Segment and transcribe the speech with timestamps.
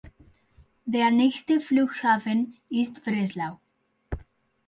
[0.85, 3.59] Der nächste Flughafen ist Breslau.